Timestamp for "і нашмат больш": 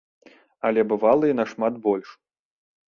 1.33-2.07